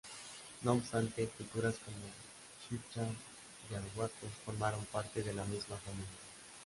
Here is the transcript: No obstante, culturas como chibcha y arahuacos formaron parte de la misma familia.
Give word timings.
No 0.63 0.71
obstante, 0.73 1.27
culturas 1.27 1.75
como 1.85 1.95
chibcha 2.67 3.05
y 3.69 3.75
arahuacos 3.75 4.31
formaron 4.43 4.83
parte 4.85 5.21
de 5.21 5.31
la 5.31 5.43
misma 5.45 5.77
familia. 5.77 6.09